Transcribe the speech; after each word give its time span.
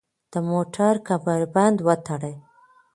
د 0.31 0.33
موټر 0.49 0.93
کمربند 1.07 1.77
وتړئ. 1.87 2.35